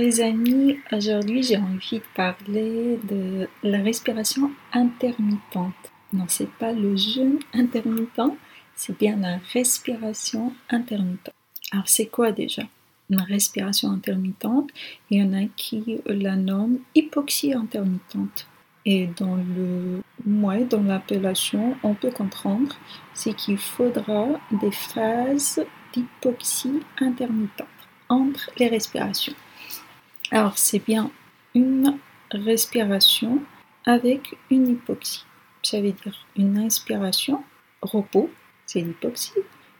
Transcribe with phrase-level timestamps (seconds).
[0.00, 5.74] Les amis, aujourd'hui j'ai envie de parler de la respiration intermittente.
[6.12, 8.38] Non, c'est pas le jeûne intermittent,
[8.76, 11.34] c'est bien la respiration intermittente.
[11.72, 12.62] Alors c'est quoi déjà
[13.10, 14.70] une respiration intermittente?
[15.10, 18.46] Il y en a qui la nomment hypoxie intermittente.
[18.86, 22.76] Et dans le ouais, dans l'appellation, on peut comprendre
[23.14, 24.28] c'est qu'il faudra
[24.62, 25.60] des phases
[25.92, 27.66] d'hypoxie intermittente
[28.08, 29.34] entre les respirations.
[30.30, 31.10] Alors, c'est bien
[31.54, 31.98] une
[32.30, 33.42] respiration
[33.86, 35.24] avec une hypoxie.
[35.62, 37.42] Ça veut dire une inspiration,
[37.80, 38.30] repos,
[38.66, 39.32] c'est l'hypoxie.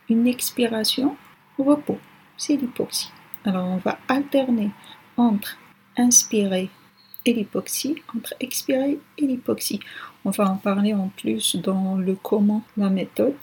[0.08, 1.16] Une expiration,
[1.58, 1.98] repos,
[2.38, 3.10] c'est l'hypoxie.
[3.44, 4.70] Alors, on va alterner
[5.18, 5.58] entre
[5.98, 6.70] inspirer
[7.26, 9.80] et l'hypoxie, entre expirer et l'hypoxie.
[10.24, 13.34] On va en parler en plus dans le comment, la méthode.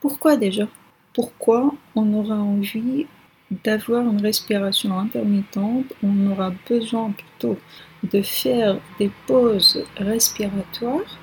[0.00, 0.68] Pourquoi déjà?
[1.14, 3.06] Pourquoi on aura envie
[3.50, 7.58] d'avoir une respiration intermittente, on aura besoin plutôt
[8.04, 11.18] de faire des pauses respiratoires.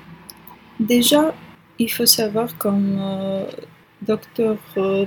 [0.78, 1.34] Déjà,
[1.78, 3.44] il faut savoir, comme euh,
[4.02, 5.06] docteur euh,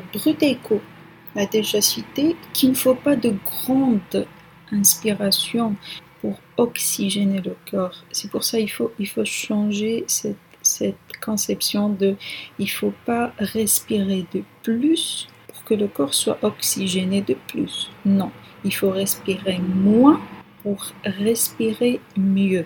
[1.36, 4.28] l'a déjà cité, qu'il ne faut pas de grande
[4.72, 5.76] inspiration
[6.22, 8.04] pour oxygéner le corps.
[8.12, 12.16] C'est pour ça qu'il faut, il faut changer cette, cette conception de
[12.60, 15.28] il ne faut pas respirer de plus
[15.66, 17.90] que le corps soit oxygéné de plus.
[18.06, 18.32] Non,
[18.64, 20.20] il faut respirer moins
[20.64, 22.66] pour respirer mieux.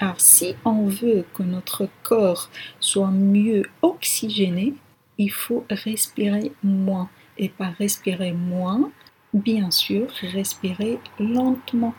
[0.00, 2.48] Alors si on veut que notre corps
[2.80, 4.74] soit mieux oxygéné,
[5.18, 7.08] il faut respirer moins.
[7.36, 8.90] Et par respirer moins,
[9.32, 11.94] bien sûr, respirer lentement.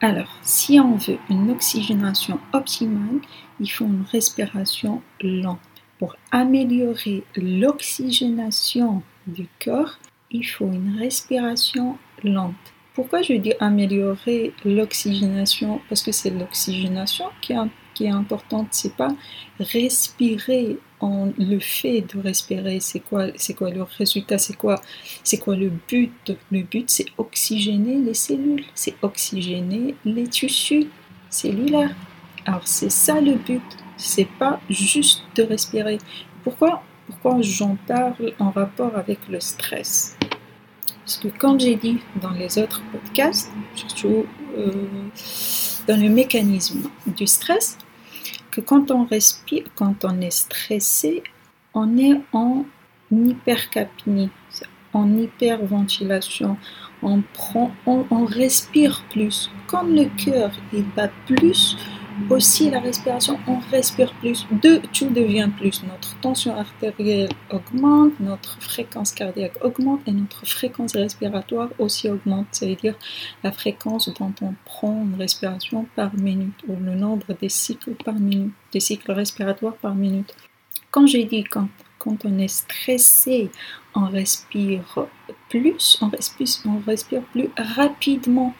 [0.00, 3.20] Alors, si on veut une oxygénation optimale,
[3.58, 5.58] il faut une respiration lente.
[5.98, 9.98] Pour améliorer l'oxygénation du corps,
[10.30, 12.54] il faut une respiration lente.
[12.94, 15.80] Pourquoi je dis améliorer l'oxygénation?
[15.88, 19.08] Parce que c'est l'oxygénation qui est, importante, c'est pas
[19.58, 24.80] respirer en le fait de respirer, c'est quoi, c'est quoi le résultat, c'est quoi,
[25.24, 26.32] c'est quoi le but?
[26.50, 30.86] Le but, c'est oxygéner les cellules, c'est oxygéner les tissus
[31.28, 31.94] cellulaires.
[32.46, 33.62] Alors c'est ça le but
[33.98, 35.98] c'est pas juste de respirer.
[36.44, 40.16] Pourquoi, pourquoi j'en parle en rapport avec le stress
[41.00, 44.26] Parce que comme j'ai dit dans les autres podcasts, surtout
[44.56, 44.70] euh,
[45.86, 47.78] dans le mécanisme du stress,
[48.50, 51.22] que quand on respire, quand on est stressé,
[51.72, 52.66] on est en
[53.10, 54.30] hypercapnie,
[54.92, 56.58] en hyperventilation,
[57.02, 57.22] on,
[58.26, 59.50] respire plus.
[59.66, 61.76] Comme le cœur il bat plus,
[62.30, 65.82] aussi la respiration, on respire plus, de, tout devient plus.
[65.84, 72.46] Notre tension artérielle augmente, notre fréquence cardiaque augmente et notre fréquence respiratoire aussi augmente.
[72.52, 72.96] C'est-à-dire
[73.42, 78.14] la fréquence dont on prend une respiration par minute ou le nombre des cycles par
[78.14, 80.34] minute, des cycles respiratoires par minute.
[80.90, 81.68] Quand j'ai dit quand,
[81.98, 83.50] quand on est stressé,
[83.94, 85.08] on respire
[85.48, 88.54] plus, on respire, on respire plus rapidement.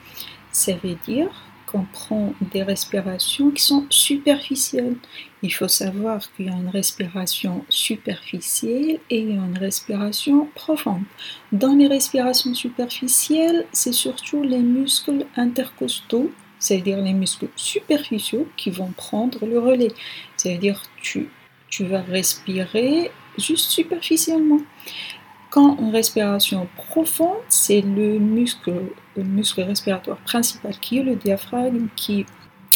[0.51, 1.29] Ça veut dire
[1.69, 4.95] qu'on prend des respirations qui sont superficielles.
[5.43, 11.03] Il faut savoir qu'il y a une respiration superficielle et une respiration profonde.
[11.51, 18.91] Dans les respirations superficielles, c'est surtout les muscles intercostaux, c'est-à-dire les muscles superficiaux qui vont
[18.91, 19.93] prendre le relais.
[20.37, 21.29] C'est-à-dire tu,
[21.69, 24.61] tu vas respirer juste superficiellement.
[25.49, 28.71] Quand une respiration profonde, c'est le muscle,
[29.17, 32.25] le muscle respiratoire principal qui est le diaphragme, qui,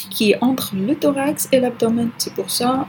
[0.10, 2.10] qui est entre le thorax et l'abdomen.
[2.18, 2.88] C'est pour ça,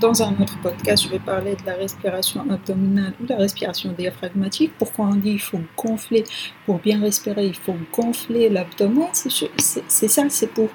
[0.00, 4.72] dans un autre podcast, je vais parler de la respiration abdominale ou la respiration diaphragmatique.
[4.78, 6.22] Pourquoi on dit qu'il faut gonfler?
[6.64, 9.08] Pour bien respirer, il faut gonfler l'abdomen.
[9.12, 10.68] C'est ça, c'est pour,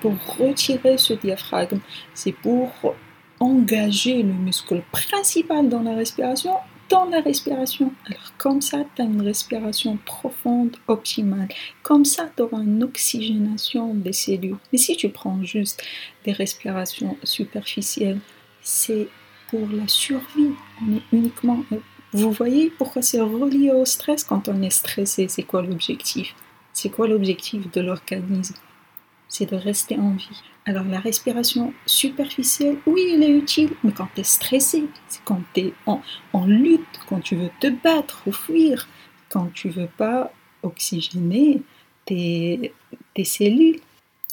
[0.00, 1.80] pour retirer ce diaphragme.
[2.14, 2.72] C'est pour
[3.38, 6.52] engager le muscle principal dans la respiration
[6.88, 7.92] dans la respiration.
[8.06, 11.48] Alors comme ça, tu as une respiration profonde, optimale.
[11.82, 14.56] Comme ça, tu auras une oxygénation des cellules.
[14.72, 15.82] Mais si tu prends juste
[16.24, 18.20] des respirations superficielles,
[18.62, 19.08] c'est
[19.48, 20.52] pour la survie.
[21.12, 21.64] Uniquement...
[22.14, 25.28] Vous voyez pourquoi c'est relié au stress quand on est stressé?
[25.28, 26.34] C'est quoi l'objectif?
[26.74, 28.56] C'est quoi l'objectif de l'organisme?
[29.28, 30.42] C'est de rester en vie.
[30.64, 35.40] Alors la respiration superficielle, oui, elle est utile, mais quand tu es stressé, c'est quand
[35.54, 36.00] tu es en,
[36.46, 38.86] lutte, quand tu veux te battre ou fuir,
[39.28, 40.32] quand tu veux pas
[40.62, 41.62] oxygéner
[42.04, 42.72] tes,
[43.14, 43.80] tes cellules.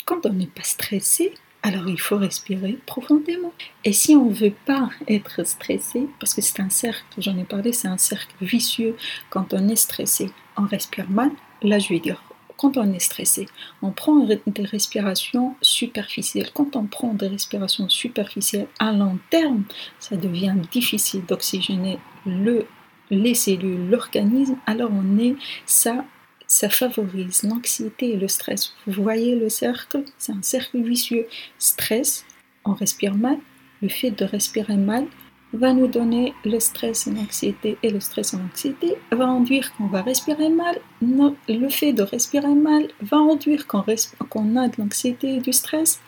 [0.06, 1.34] Quand on n'est pas stressé,
[1.64, 3.54] alors il faut respirer profondément.
[3.84, 7.44] Et si on ne veut pas être stressé, parce que c'est un cercle, j'en ai
[7.44, 8.96] parlé, c'est un cercle vicieux,
[9.32, 11.32] quand on est stressé, on respire mal,
[11.64, 12.22] là je vais dire
[12.60, 13.48] quand on est stressé,
[13.82, 16.52] on prend des respirations superficielles.
[16.54, 19.64] Quand on prend des respirations superficielles à long terme,
[19.98, 22.66] ça devient difficile d'oxygéner le,
[23.12, 24.58] les cellules, l'organisme.
[24.66, 26.04] Alors on est, ça,
[26.48, 28.74] ça favorise l'anxiété et le stress.
[28.86, 30.04] Vous voyez le cercle?
[30.18, 31.28] C'est un cercle vicieux.
[31.60, 32.26] Stress,
[32.66, 33.38] on respire mal.
[33.82, 35.06] Le fait de respirer mal
[35.54, 37.78] va nous donner le stress et l'anxiété.
[37.84, 40.80] Et le stress et l'anxiété va induire qu'on va respirer mal.
[41.02, 46.00] Le fait de respirer mal va induire qu'on a de l'anxiété et du stress.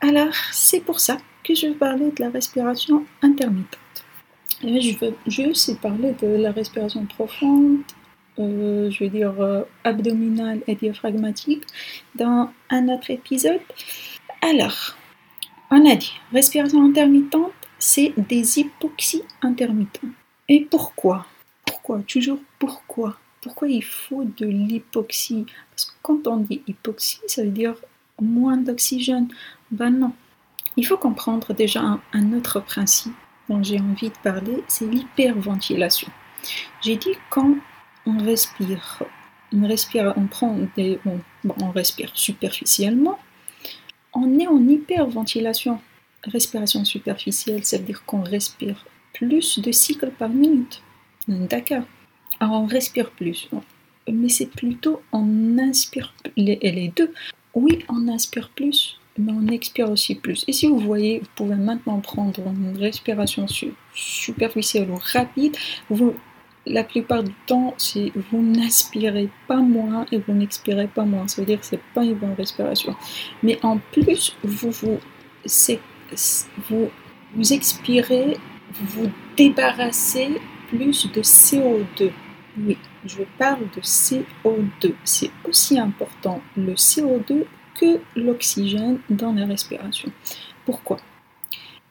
[0.00, 3.78] Alors, c'est pour ça que je vais parler de la respiration intermittente.
[4.62, 7.80] Et je vais juste parler de la respiration profonde,
[8.38, 11.64] euh, je veux dire euh, abdominale et diaphragmatique,
[12.14, 13.60] dans un autre épisode.
[14.42, 14.96] Alors,
[15.70, 20.10] on a dit respiration intermittente, c'est des hypoxies intermittentes.
[20.48, 21.26] Et pourquoi?
[21.64, 22.02] Pourquoi?
[22.06, 23.16] Toujours pourquoi?
[23.40, 25.46] Pourquoi il faut de l'hypoxie?
[25.70, 27.74] Parce que quand on dit hypoxie, ça veut dire
[28.20, 29.28] moins d'oxygène.
[29.70, 30.12] Ben non.
[30.76, 33.14] Il faut comprendre déjà un, autre principe
[33.48, 36.08] dont j'ai envie de parler, c'est l'hyperventilation.
[36.82, 37.54] J'ai dit quand
[38.06, 39.02] on respire,
[39.52, 41.00] on respire, on prend des,
[41.44, 43.18] on respire superficiellement,
[44.12, 45.80] on est en hyperventilation
[46.24, 50.82] respiration superficielle, ça veut dire qu'on respire plus de cycles par minute.
[51.28, 51.84] D'accord.
[52.40, 53.48] Alors on respire plus,
[54.10, 57.12] mais c'est plutôt on inspire les, les deux.
[57.54, 60.44] Oui, on inspire plus, mais on expire aussi plus.
[60.48, 63.46] Et si vous voyez, vous pouvez maintenant prendre une respiration
[63.94, 65.56] superficielle ou rapide.
[65.90, 66.14] Vous,
[66.66, 71.26] la plupart du temps, c'est vous n'inspirez pas moins et vous n'expirez pas moins.
[71.28, 72.94] Ça veut dire que c'est pas une bonne respiration.
[73.42, 74.98] Mais en plus, vous vous
[75.44, 75.80] c'est
[76.68, 78.36] vous, expirez,
[78.72, 82.10] vous vous débarrassez plus de CO2.
[82.58, 84.94] Oui, je parle de CO2.
[85.04, 90.10] C'est aussi important le CO2 que l'oxygène dans la respiration.
[90.64, 90.98] Pourquoi?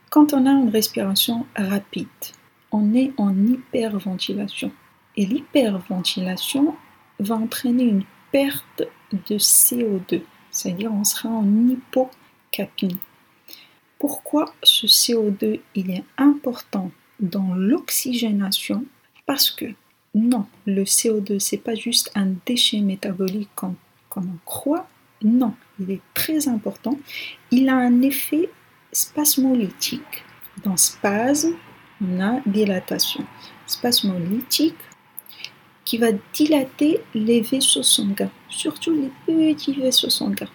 [0.10, 2.08] Quand on a une respiration rapide,
[2.72, 4.72] on est en hyperventilation.
[5.16, 6.76] Et l'hyperventilation
[7.20, 10.22] va entraîner une perte de CO2,
[10.52, 12.98] c'est-à-dire on sera en hypocapnie.
[14.00, 18.86] Pourquoi ce CO2 il est important dans l'oxygénation?
[19.26, 19.66] Parce que
[20.16, 23.76] non, le CO2 c'est pas juste un déchet métabolique comme,
[24.10, 24.88] comme on croit.
[25.22, 26.98] Non, il est très important.
[27.52, 28.50] Il a un effet
[28.92, 30.24] spasmolytique.
[30.64, 31.56] Dans spasme,
[32.02, 33.26] on a dilatation.
[33.68, 34.76] Spasmolytique
[35.84, 40.50] qui va dilater les vaisseaux sanguins, surtout les petits vaisseaux sanguins.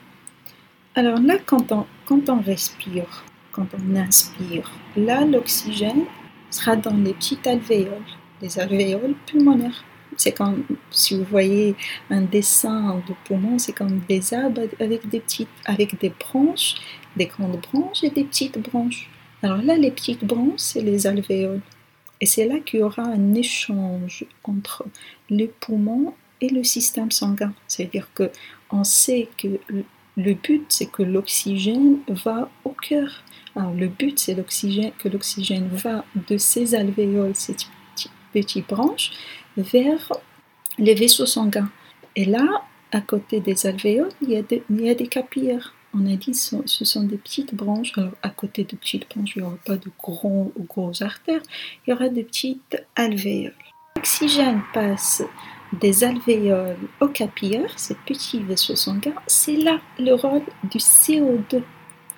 [0.95, 3.25] Alors là, quand on, quand on respire,
[3.55, 4.71] quand on inspire.
[4.97, 6.05] Là, l'oxygène
[6.51, 8.11] sera dans les petites alvéoles,
[8.43, 9.85] les alvéoles pulmonaires.
[10.17, 11.75] C'est comme si vous voyez
[12.11, 16.77] un dessin de poumon, c'est comme des arbres avec des petites, avec des branches,
[17.17, 19.09] des grandes branches et des petites branches.
[19.43, 21.61] Alors là, les petites branches, c'est les alvéoles.
[22.21, 24.85] Et c'est là qu'il y aura un échange entre
[25.29, 27.53] les poumons et le système sanguin.
[27.67, 28.31] C'est-à-dire que
[28.71, 29.49] on sait que
[30.17, 33.24] le but, c'est que l'oxygène va au cœur.
[33.57, 37.55] Alors, le but, c'est que l'oxygène va de ces alvéoles, ces
[38.33, 39.13] petites branches,
[39.57, 40.13] vers
[40.79, 41.71] les vaisseaux sanguins.
[42.17, 42.63] Et là,
[42.93, 44.37] à côté des alvéoles, il y
[44.91, 45.75] a, des capillaires.
[45.95, 47.93] On a dit ce, ce sont des petites branches.
[47.97, 51.43] Alors, à côté de petites branches, il n'y aura pas de gros, grosses artères,
[51.87, 53.55] il y aura des petites alvéoles.
[53.97, 55.23] L'oxygène passe
[55.81, 59.15] des alvéoles aux capillaires, ces petits vaisseaux sanguins.
[59.27, 61.63] C'est là le rôle du CO2.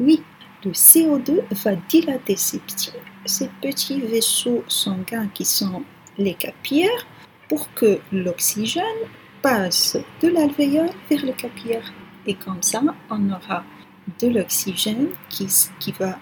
[0.00, 0.22] Oui,
[0.64, 5.82] le CO2 va dilater ces petits, vaisseaux sanguins qui sont
[6.18, 7.06] les capillaires
[7.48, 8.84] pour que l'oxygène
[9.42, 11.92] passe de l'alvéole vers le capillaire.
[12.26, 13.64] Et comme ça, on aura
[14.20, 15.46] de l'oxygène qui,
[15.98, 16.18] va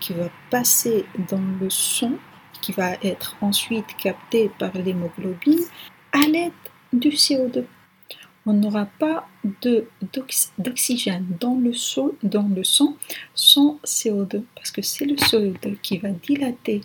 [0.00, 2.12] qui va passer dans le sang,
[2.60, 5.64] qui va être ensuite capté par l'hémoglobine
[6.12, 6.52] à l'aide
[6.92, 7.64] du CO2
[8.46, 9.28] on n'aura pas
[10.58, 12.96] d'oxygène dans, le sang
[13.34, 16.80] sans CO2, parce que c'est le CO2 qui va dilater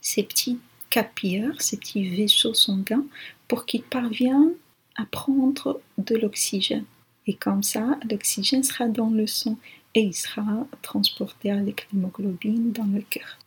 [0.00, 0.58] ces petits
[0.90, 3.04] capillaires, ces petits vaisseaux sanguins,
[3.48, 4.54] pour qu'ils parviennent
[4.96, 6.84] à prendre de l'oxygène.
[7.26, 9.56] Et comme ça, l'oxygène sera dans le sang
[9.94, 13.38] et il sera transporté avec l'hémoglobine dans le cœur.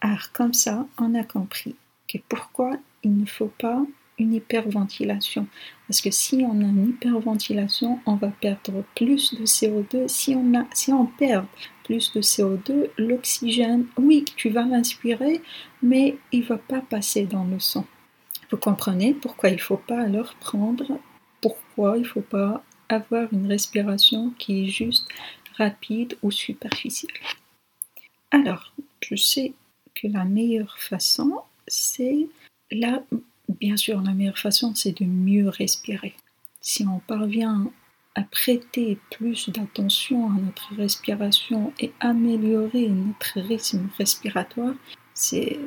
[0.00, 1.74] Alors comme ça, on a compris
[2.08, 3.84] que pourquoi il ne faut pas
[4.18, 5.46] une hyperventilation.
[5.86, 10.08] Parce que si on a une hyperventilation, on va perdre plus de CO2.
[10.08, 11.46] Si on, a, si on perd
[11.84, 15.42] plus de CO2, l'oxygène, oui, tu vas l'inspirer,
[15.82, 17.86] mais il va pas passer dans le sang.
[18.50, 20.98] Vous comprenez pourquoi il faut pas alors prendre,
[21.40, 25.08] pourquoi il faut pas avoir une respiration qui est juste
[25.56, 27.12] rapide ou superficielle.
[28.30, 29.52] Alors, je sais
[29.94, 32.28] que la meilleure façon, c'est
[32.70, 33.02] là,
[33.48, 36.14] bien sûr, la meilleure façon, c'est de mieux respirer.
[36.60, 37.70] Si on parvient
[38.14, 44.74] à prêter plus d'attention à notre respiration et améliorer notre rythme respiratoire,
[45.14, 45.58] c'est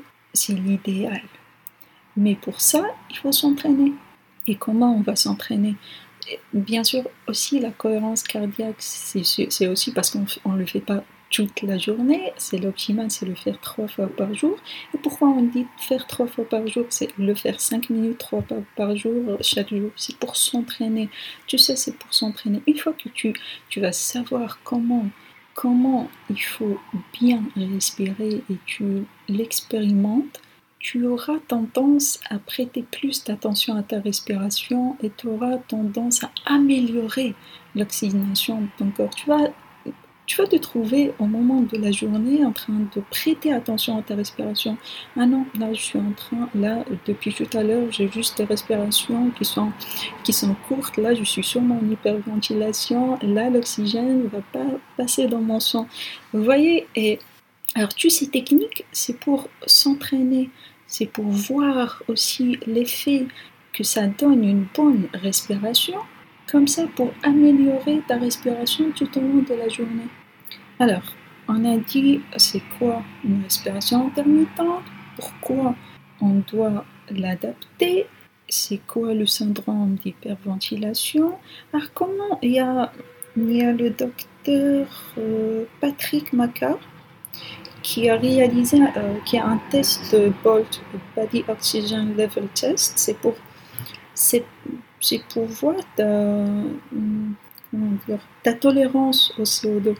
[0.49, 1.21] l'idéal.
[2.17, 3.93] Mais pour ça, il faut s'entraîner.
[4.47, 5.75] Et comment on va s'entraîner?
[6.53, 11.61] Bien sûr, aussi la cohérence cardiaque, c'est aussi parce qu'on ne le fait pas toute
[11.61, 14.57] la journée, c'est l'optimal, c'est le faire trois fois par jour.
[14.93, 16.85] Et pourquoi on dit faire trois fois par jour?
[16.89, 19.91] C'est le faire cinq minutes trois fois par jour, chaque jour.
[19.95, 21.09] C'est pour s'entraîner.
[21.45, 22.61] Tu sais, c'est pour s'entraîner.
[22.65, 23.33] Une fois que tu,
[23.69, 25.05] tu vas savoir comment,
[25.53, 26.79] comment il faut
[27.19, 30.41] bien respirer et tu l'expérimentes,
[30.79, 36.31] tu auras tendance à prêter plus d'attention à ta respiration et tu auras tendance à
[36.45, 37.35] améliorer
[37.75, 39.13] l'oxygénation de ton corps.
[39.13, 39.49] Tu vas
[40.29, 44.03] tu vas te trouver au moment de la journée en train de prêter attention à
[44.03, 44.77] ta respiration.
[45.17, 48.43] Ah non, là je suis en train, là depuis tout à l'heure j'ai juste des
[48.43, 49.71] respirations qui sont,
[50.23, 54.67] qui sont courtes, là je suis sur mon hyperventilation, là l'oxygène ne va pas
[54.97, 55.87] passer dans mon sang.
[56.31, 57.17] Vous voyez, et
[57.73, 60.51] alors toutes ces techniques, c'est pour s'entraîner,
[60.85, 63.25] c'est pour voir aussi l'effet
[63.73, 65.97] que ça donne une bonne respiration
[66.51, 70.07] comme ça pour améliorer ta respiration tout au long de la journée.
[70.81, 71.03] Alors,
[71.49, 74.85] on a dit c'est quoi une respiration intermittente,
[75.17, 75.75] pourquoi
[76.21, 78.07] on doit l'adapter,
[78.47, 81.33] c'est quoi le syndrome d'hyperventilation?
[81.73, 82.93] Alors, comment il y a,
[83.35, 86.79] le docteur euh, Patrick Macar
[87.83, 90.81] qui a réalisé euh, qui a un test BOLT,
[91.13, 92.93] Body Oxygen Level Test.
[92.97, 93.35] C'est pour,
[94.13, 94.45] c'est,
[95.33, 96.45] pour voir ta,
[98.43, 99.95] ta tolérance au CO2.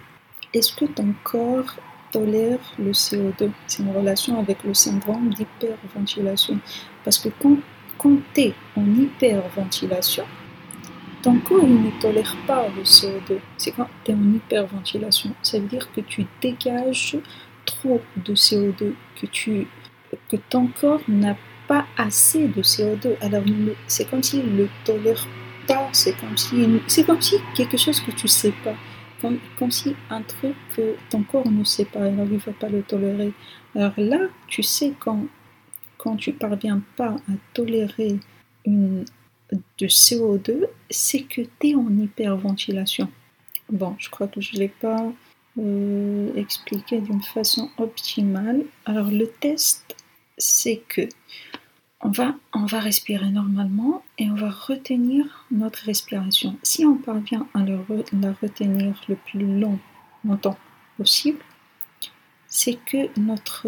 [0.51, 1.75] Est-ce que ton corps
[2.11, 6.57] tolère le CO2 C'est en relation avec le syndrome d'hyperventilation?
[7.03, 7.57] Parce que quand,
[8.33, 10.25] tu es en hyperventilation,
[11.21, 13.37] ton corps ne tolère pas le CO2.
[13.57, 15.35] C'est quand tu es en hyperventilation.
[15.43, 17.17] Ça veut dire que tu dégages
[17.65, 21.37] trop de CO2, que, ton corps n'a
[21.67, 23.17] pas assez de CO2.
[23.21, 23.43] Alors
[23.85, 25.27] c'est comme s'il ne le tolère
[25.67, 26.55] pas, c'est comme, si,
[26.87, 28.73] c'est comme si quelque chose que tu ne sais pas
[29.21, 32.81] comme, si un truc que ton corps ne sait pas, il ne va pas le
[32.81, 33.33] tolérer.
[33.75, 35.25] Alors là, tu sais quand,
[35.97, 38.17] quand tu parviens pas à tolérer
[38.65, 39.05] une,
[39.51, 43.09] de CO2, c'est que tu es en hyperventilation.
[43.69, 45.11] Bon, je crois que je ne l'ai pas
[45.57, 48.63] euh, expliqué d'une façon optimale.
[48.85, 49.95] Alors le test,
[50.37, 51.01] c'est que
[52.01, 52.09] on
[52.65, 56.57] va, respirer normalement et on va retenir notre respiration.
[56.63, 59.79] Si on parvient à la retenir le plus long,
[60.23, 60.57] longtemps
[60.97, 61.39] possible,
[62.47, 63.67] c'est que notre...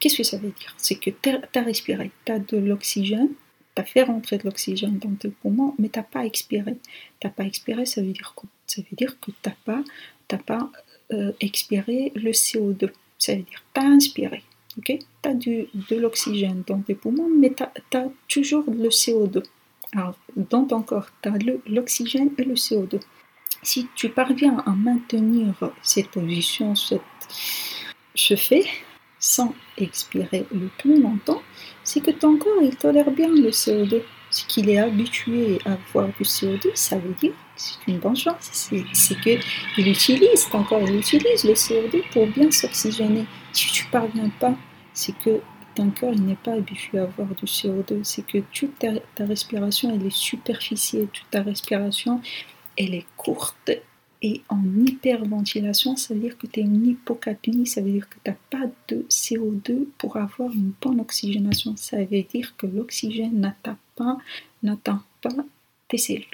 [0.00, 0.74] Qu'est-ce que ça veut dire?
[0.76, 3.30] C'est que tu as respiré, tu as de l'oxygène,
[3.74, 6.78] tu as fait rentrer de l'oxygène dans tes poumons, mais tu n'as pas expiré.
[7.18, 8.48] Tu n'as pas expiré, ça veut dire quoi?
[8.66, 9.82] Ça veut dire que tu n'as pas,
[10.46, 10.70] pas
[11.12, 12.92] euh, expiré le CO2.
[13.18, 14.44] Ça veut dire que tu as inspiré
[14.84, 17.62] tu as de l'oxygène dans tes poumons, mais tu
[17.96, 19.42] as, toujours le CO2.
[19.94, 23.00] Alors, dans ton corps, tu as l'oxygène et le CO2.
[23.62, 27.00] Si tu parviens à maintenir cette position, cette,
[28.14, 28.66] ce fait,
[29.18, 31.42] sans expirer le plus longtemps,
[31.82, 34.02] c'est que ton corps il tolère bien le CO2.
[34.30, 38.34] Ce qu'il est habitué à avoir du CO2, ça veut dire c'est une bonne chose.
[38.40, 43.24] C'est qu'il utilise, ton corps il utilise le CO2 pour bien s'oxygéner.
[43.52, 44.54] Si tu parviens pas
[44.98, 45.40] c'est que
[45.76, 50.04] ton cœur n'est pas habitué à avoir du CO2, c'est que toute ta, respiration elle
[50.04, 52.20] est superficielle, toute ta respiration
[52.76, 53.70] elle est courte
[54.20, 58.16] et en hyperventilation, ça veut dire que tu es en hypocapnie, ça veut dire que
[58.24, 61.76] tu n'as pas de CO2 pour avoir une bonne oxygénation.
[61.76, 64.18] Ça veut dire que l'oxygène n'atteint pas,
[64.64, 65.44] n'atteint pas
[65.86, 66.24] tes cellules.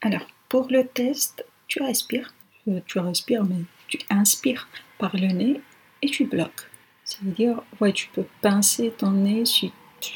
[0.00, 2.32] Alors, pour le test, tu respires,
[2.68, 5.60] euh, tu respires, mais tu inspires par le nez
[6.00, 6.71] et tu bloques.
[7.12, 10.14] Ça veut dire, ouais, tu peux pincer ton nez si tu,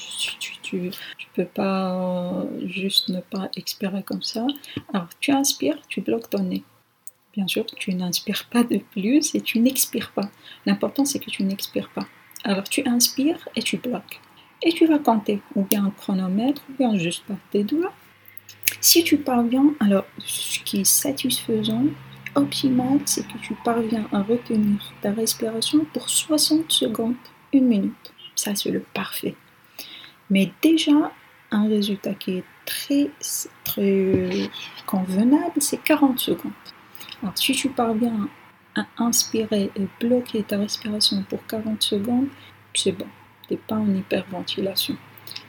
[0.62, 0.90] tu,
[1.34, 4.46] peux pas euh, juste ne pas expirer comme ça.
[4.94, 6.64] Alors, tu inspires, tu bloques ton nez.
[7.34, 10.30] Bien sûr, tu n'inspires pas de plus et tu n'expires pas.
[10.64, 12.06] L'important, c'est que tu n'expires pas.
[12.44, 14.18] Alors, tu inspires et tu bloques.
[14.62, 17.92] Et tu vas compter, ou bien un chronomètre, ou bien juste par tes doigts.
[18.80, 21.84] Si tu parviens, alors, ce qui est satisfaisant,
[23.06, 27.14] c'est que tu parviens à retenir ta respiration pour 60 secondes,
[27.52, 28.12] une minute.
[28.34, 29.34] Ça, c'est le parfait.
[30.28, 31.12] Mais déjà,
[31.50, 33.10] un résultat qui est très,
[33.64, 34.50] très
[34.86, 36.52] convenable, c'est 40 secondes.
[37.22, 38.28] Alors, si tu parviens
[38.74, 42.28] à inspirer et bloquer ta respiration pour 40 secondes,
[42.74, 43.06] c'est bon,
[43.48, 44.96] tu n'es pas en hyperventilation.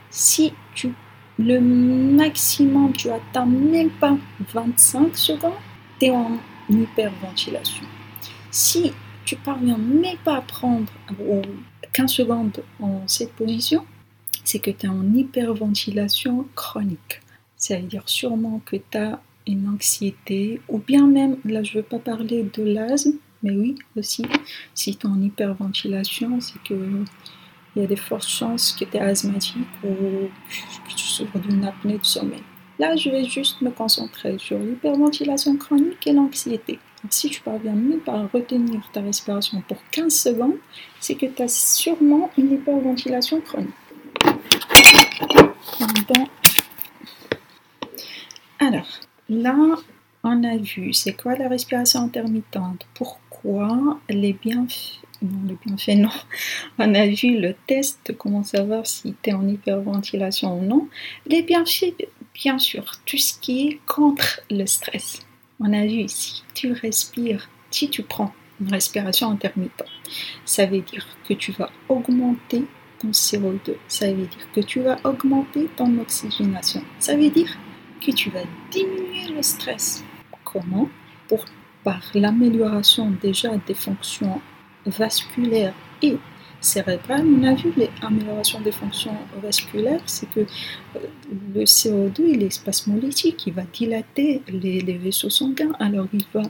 [0.10, 0.94] Si tu
[1.38, 4.18] le maximum, tu atteins même pas
[4.54, 5.54] 25 secondes,
[6.00, 7.86] tu es en hyperventilation.
[8.52, 8.92] Si
[9.26, 10.92] tu parviens même pas à prendre
[11.94, 13.86] 15 secondes en cette position,
[14.44, 17.22] c'est que tu es en hyperventilation chronique.
[17.58, 21.78] Ça veut dire sûrement que tu as une anxiété, ou bien même, là je ne
[21.78, 24.26] veux pas parler de l'asthme, mais oui aussi,
[24.74, 27.04] si tu es en hyperventilation, c'est que
[27.76, 31.64] il y a des fortes chances que tu es asthmatique ou que tu souffres d'une
[31.64, 32.42] apnée de sommeil.
[32.80, 36.80] Là, je vais juste me concentrer sur l'hyperventilation chronique et l'anxiété.
[37.10, 40.58] Si tu parviens même pas à retenir ta respiration pour 15 secondes,
[41.00, 43.74] c'est que tu as sûrement une hyperventilation chronique.
[48.60, 48.88] Alors,
[49.30, 49.56] là,
[50.24, 56.10] on a vu c'est quoi la respiration intermittente, pourquoi les bienfaits, non, les bienfaits non,
[56.80, 60.88] on a vu le test comment savoir si tu es en hyperventilation ou non,
[61.28, 62.08] les bienfaits,
[62.38, 65.26] bien sûr, tout ce qui est contre le stress.
[65.60, 69.90] On a vu si tu respires, si tu prends une respiration intermittente,
[70.46, 72.64] ça veut dire que tu vas augmenter
[73.00, 73.76] ton CO2.
[73.88, 76.84] Ça veut dire que tu vas augmenter ton oxygénation.
[77.00, 77.58] Ça veut dire
[78.02, 80.04] que tu vas diminuer le stress.
[80.44, 80.90] Comment?
[81.84, 84.42] Par l'amélioration déjà des fonctions
[84.86, 86.18] vasculaires et
[87.10, 87.72] On a vu
[88.02, 91.00] l'amélioration des fonctions vasculaires, c'est que euh,
[91.54, 95.74] le CO2, il est spasmolytique, il va dilater les, vaisseaux sanguins.
[95.80, 96.44] Alors il va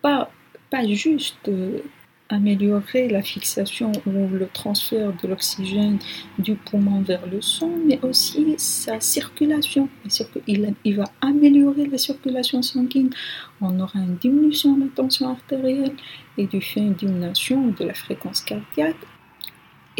[0.00, 0.30] pas,
[0.70, 1.80] pas juste euh,
[2.30, 5.98] améliorer la fixation ou le transfert de l'oxygène
[6.38, 9.88] du poumon vers le sang, mais aussi sa circulation.
[10.46, 13.10] Il va améliorer la circulation sanguine.
[13.60, 15.96] On aura une diminution de la tension artérielle
[16.36, 18.96] et du fait une diminution de la fréquence cardiaque.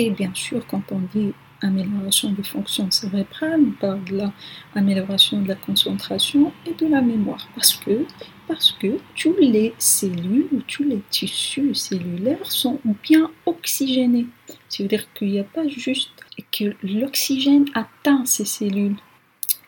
[0.01, 5.55] Et bien sûr, quand on dit amélioration des fonctions cérébrales, on parle de de la
[5.57, 7.49] concentration et de la mémoire.
[7.57, 8.07] Parce que,
[8.47, 14.27] parce que toutes les cellules, tous les tissus cellulaires sont bien oxygénés.
[14.69, 16.13] C'est-à-dire qu'il n'y a pas juste
[16.53, 18.97] que l'oxygène atteint ces cellules.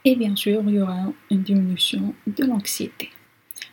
[0.04, 3.10] Et bien sûr, il y aura une diminution de l'anxiété.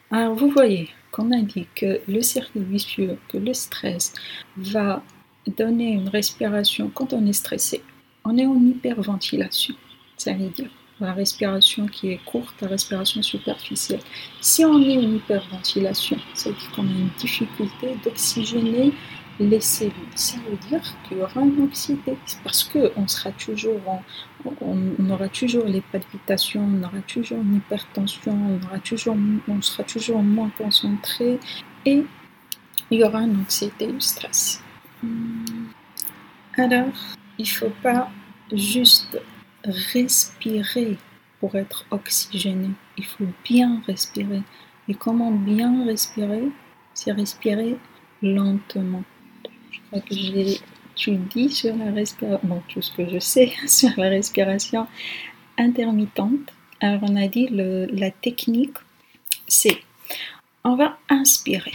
[0.10, 4.14] Alors vous voyez qu'on a dit que le cercle vicieux, que le stress
[4.58, 5.04] va
[5.50, 7.82] donner une respiration quand on est stressé
[8.28, 9.76] on est en hyperventilation.
[10.18, 14.02] Ça veut dire la respiration qui est courte, la respiration superficielle.
[14.42, 18.92] Si on est en hyperventilation, ça veut dire qu'on a une difficulté d'oxygéner
[19.40, 19.94] les cellules.
[20.16, 23.80] Ça veut dire qu'il y aura une anxiété parce qu'on sera toujours
[25.10, 29.16] aura toujours les palpitations, on aura toujours une hypertension, on, aura toujours,
[29.48, 31.40] on sera toujours moins concentré
[31.86, 32.04] et
[32.90, 34.64] il y aura une anxiété, du stress.
[36.58, 36.94] Alors,
[37.38, 38.10] il ne faut pas
[38.52, 39.20] juste
[39.64, 40.98] respirer
[41.40, 42.70] pour être oxygéné.
[42.98, 44.42] Il faut bien respirer.
[44.88, 46.50] Et comment bien respirer?
[46.94, 47.78] C'est respirer
[48.22, 49.04] lentement.
[49.72, 50.60] Je crois que j'ai
[50.96, 54.88] tu dis sur la respiration, bon, tout ce que je sais sur la respiration
[55.58, 56.54] intermittente.
[56.82, 58.78] Alors, on a dit la technique,
[59.48, 59.78] c'est
[60.64, 61.74] on va inspirer.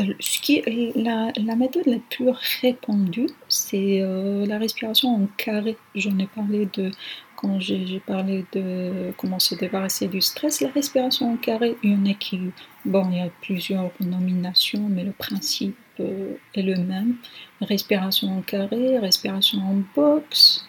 [0.00, 0.62] Euh, ce qui
[0.94, 2.30] la, méthode la plus
[2.62, 5.76] répandue, c'est euh, la respiration en carré.
[5.94, 6.90] J'en ai parlé de
[7.36, 10.60] quand j'ai parlé de comment se débarrasser du stress.
[10.60, 12.38] La respiration en carré, il y en a qui,
[12.84, 17.16] bon, il y a plusieurs nominations, mais le principe euh, est le même.
[17.60, 20.66] Respiration en carré, respiration en box.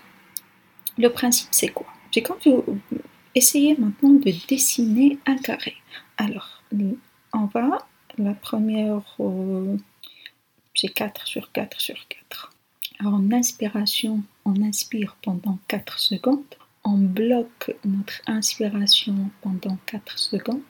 [0.98, 1.88] Le principe, c'est quoi?
[2.12, 2.64] C'est quand vous
[3.36, 5.76] essayez maintenant de dessiner un carré.
[6.18, 6.62] Alors,
[7.34, 9.78] on va la première, euh,
[10.76, 12.52] c'est 4 sur 4 sur 4.
[12.99, 16.43] Alors, en inspiration, on inspire pendant 4 secondes.
[16.84, 20.62] On bloque notre inspiration pendant 4 secondes.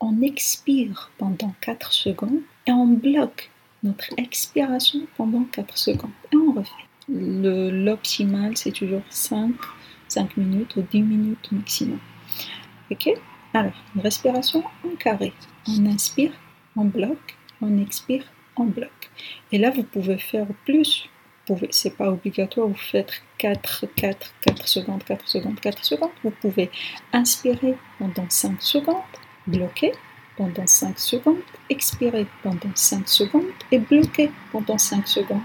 [0.00, 2.40] On expire pendant 4 secondes.
[2.66, 3.50] Et on bloque
[3.82, 6.10] notre expiration pendant 4 secondes.
[6.32, 6.72] Et on refait.
[7.08, 9.54] L'optimal, c'est toujours 5,
[10.08, 12.00] 5 minutes ou 10 minutes maximum.
[12.90, 13.10] Ok?
[13.54, 15.32] Alors, une respiration en carré.
[15.66, 16.32] On inspire
[16.78, 18.24] on bloque, on expire,
[18.56, 19.10] on bloque.
[19.52, 21.08] Et là, vous pouvez faire plus.
[21.70, 26.10] C'est pas obligatoire, vous faites 4, 4, 4 secondes, 4 secondes, 4 secondes.
[26.22, 26.70] Vous pouvez
[27.12, 28.96] inspirer pendant 5 secondes,
[29.46, 29.92] bloquer
[30.36, 35.40] pendant 5 secondes, expirer pendant 5 secondes et bloquer pendant 5 secondes.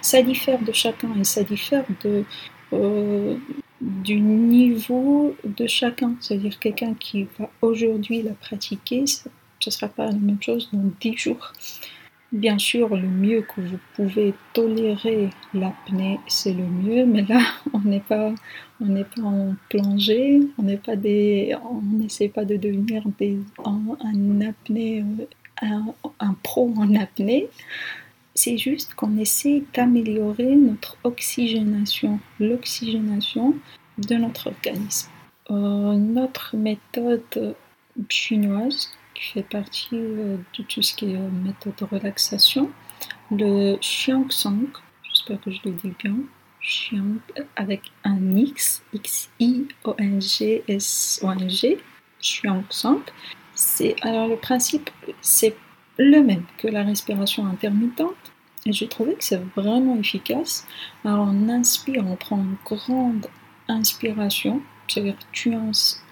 [0.00, 2.24] Ça diffère de chacun et ça diffère de,
[2.72, 3.36] euh,
[3.80, 6.14] du niveau de chacun.
[6.20, 9.04] C'est-à-dire quelqu'un qui va aujourd'hui la pratiquer,
[9.64, 11.52] ce ne sera pas la même chose dans 10 jours.
[12.32, 17.40] Bien sûr, le mieux que vous pouvez tolérer l'apnée, c'est le mieux, mais là,
[17.72, 18.32] on n'est pas,
[18.80, 25.04] pas en plongée, on n'est pas n'essaie pas de devenir des, un, apnée,
[25.62, 25.84] un,
[26.18, 27.48] un pro en apnée.
[28.34, 33.54] C'est juste qu'on essaie d'améliorer notre oxygénation, l'oxygénation
[33.96, 35.08] de notre organisme.
[35.50, 37.54] Euh, notre méthode
[38.08, 42.70] chinoise qui fait partie euh, de tout ce qui est euh, méthode de relaxation.
[43.30, 44.68] Le Xiang Song,
[45.02, 46.16] j'espère que je le dis bien,
[46.60, 47.16] Xiang
[47.56, 49.78] avec un X, X-I-O-N-G-S-O-N-G,
[52.20, 53.00] Xiang Song.
[53.54, 55.56] C'est, alors le principe, c'est
[55.98, 58.16] le même que la respiration intermittente.
[58.66, 60.66] Et j'ai trouvé que c'est vraiment efficace.
[61.04, 63.26] Alors on inspire, on prend une grande
[63.68, 65.54] inspiration, c'est-à-dire tu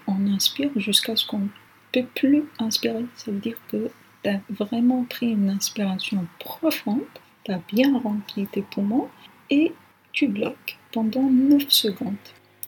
[0.07, 1.49] on inspire jusqu'à ce qu'on
[1.93, 3.05] peux plus inspirer.
[3.17, 3.91] Ça veut dire que
[4.25, 7.03] tu as vraiment pris une inspiration profonde,
[7.45, 9.09] tu as bien rempli tes poumons
[9.51, 9.73] et
[10.13, 12.15] tu bloques pendant 9 secondes.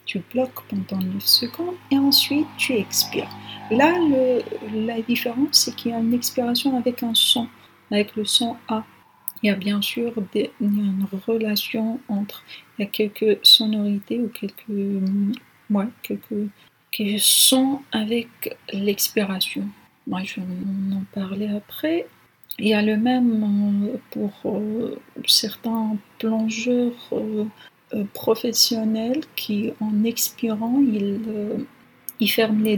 [0.05, 3.29] Tu bloques pendant 9 secondes et ensuite tu expires.
[3.71, 3.93] Là,
[4.73, 7.47] la différence, c'est qu'il y a une expiration avec un son,
[7.89, 8.83] avec le son A.
[9.41, 10.13] Il y a bien sûr
[10.61, 12.43] une relation entre,
[12.77, 14.69] il y a quelques sonorités ou quelques,
[15.69, 16.49] ouais, quelques
[16.95, 19.67] qui sont avec l'expiration.
[20.07, 22.07] Moi, je vais en parler après.
[22.57, 27.45] Il y a le même euh, pour euh, certains plongeurs euh,
[28.13, 32.77] professionnels qui, en expirant, ils, ferment les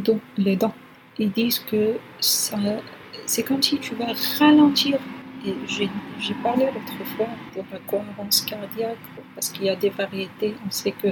[0.55, 0.73] dents.
[1.19, 4.97] Ils disent que c'est comme si tu vas ralentir.
[5.45, 8.97] Et j'ai parlé l'autre fois de la cohérence cardiaque,
[9.35, 10.55] parce qu'il y a des variétés.
[10.65, 11.09] On sait que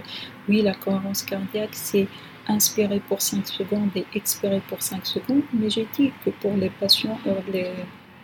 [0.49, 2.07] oui, la cohérence cardiaque, c'est
[2.47, 6.69] inspirer pour 5 secondes et expirer pour 5 secondes, mais j'ai dit que pour les
[6.69, 7.71] patients, euh, les,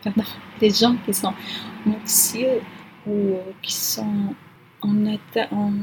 [0.61, 1.33] les gens qui sont
[1.87, 2.61] anxieux
[3.05, 4.35] ou euh, qui sont
[4.81, 5.05] en,
[5.51, 5.73] en,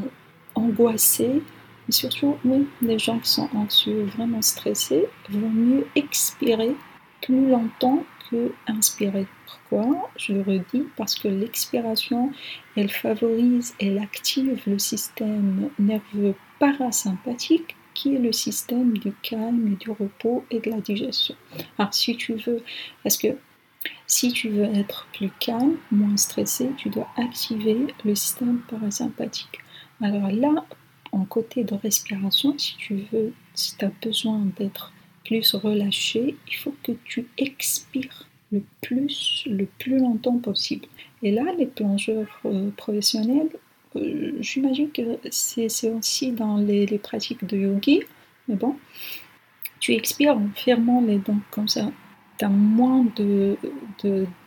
[0.55, 1.42] angoissés,
[1.88, 6.74] et surtout oui, les gens qui sont anxieux, vraiment stressés, vont mieux expirer
[7.22, 9.27] plus longtemps que inspirer.
[9.46, 10.11] Pourquoi?
[10.16, 12.33] Je le redis parce que l'expiration,
[12.77, 19.90] elle favorise, elle active le système nerveux parasympathique qui est le système du calme du
[19.90, 21.34] repos et de la digestion.
[21.78, 22.62] Alors si tu veux,
[23.02, 23.28] parce que
[24.06, 29.58] si tu veux être plus calme, moins stressé, tu dois activer le système parasympathique.
[30.00, 30.64] Alors là,
[31.11, 34.92] en côté de respiration, si tu veux, si tu as besoin d'être
[35.24, 40.87] plus relâché, il faut que tu expires le plus, le plus longtemps possible.
[41.24, 43.50] Et là, les plongeurs euh, professionnels
[43.96, 48.03] euh, j'imagine que c'est aussi dans les, pratiques de yogi,
[48.46, 48.77] mais bon,
[49.81, 51.90] tu expires en fermant les dents comme ça.
[52.38, 53.57] Tu as moins de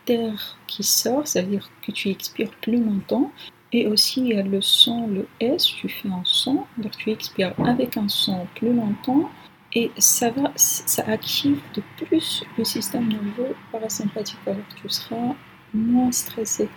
[0.06, 3.30] d'air qui sort, c'est-à-dire que tu expires plus longtemps.
[3.72, 7.10] Et aussi, il y a le son, le S, tu fais un son, donc tu
[7.10, 9.30] expires avec un son plus longtemps
[9.74, 15.34] et ça va, ça active de plus le système nerveux parasympathique, alors tu seras
[15.72, 16.68] moins stressé.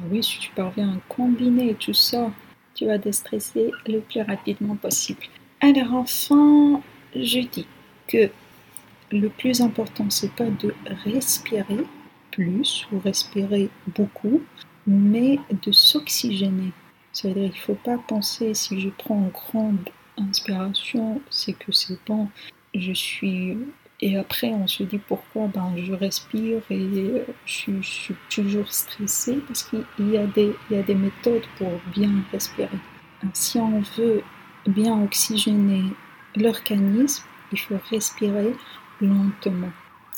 [0.00, 2.30] Oui, si tu parviens à combiner tout ça,
[2.74, 5.26] tu vas déstresser le plus rapidement possible.
[5.60, 6.80] Alors enfin,
[7.14, 7.66] je dis
[8.08, 8.30] que
[9.10, 10.74] le plus important, c'est pas de
[11.04, 11.84] respirer
[12.30, 14.40] plus ou respirer beaucoup,
[14.86, 16.72] mais de s'oxygéner.
[17.12, 21.98] C'est-à-dire, il ne faut pas penser si je prends une grande inspiration, c'est que c'est
[22.06, 22.28] bon,
[22.74, 23.58] je suis
[24.02, 25.46] et après, on se dit pourquoi?
[25.46, 31.70] Ben, je respire et je, suis toujours stressée parce qu'il y, a des, méthodes pour
[31.94, 32.68] bien respirer.
[33.32, 34.22] si on veut
[34.66, 35.84] bien oxygéner
[36.34, 38.56] l'organisme, il faut respirer
[39.00, 39.72] lentement.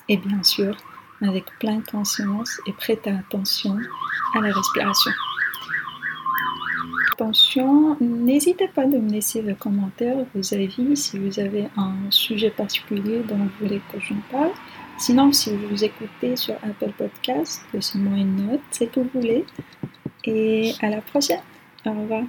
[0.08, 0.74] Et bien sûr,
[1.20, 3.76] avec plein de conscience et prêter attention
[4.34, 5.10] à la respiration
[7.14, 7.96] attention.
[8.00, 13.20] N'hésitez pas à me laisser vos commentaires, vos avis, si vous avez un sujet particulier
[13.28, 14.50] dont vous voulez que j'en parle.
[14.98, 19.44] Sinon, si vous écoutez sur Apple Podcast, laissez-moi une note, c'est que vous voulez.
[20.24, 21.42] Et à la prochaine.
[21.86, 22.24] Au revoir.